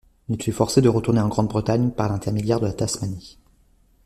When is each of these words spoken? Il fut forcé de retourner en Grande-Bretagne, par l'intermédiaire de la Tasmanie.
Il 0.29 0.41
fut 0.41 0.51
forcé 0.51 0.81
de 0.81 0.89
retourner 0.89 1.19
en 1.21 1.27
Grande-Bretagne, 1.27 1.91
par 1.91 2.09
l'intermédiaire 2.09 2.59
de 2.59 2.65
la 2.65 2.73
Tasmanie. 2.73 3.37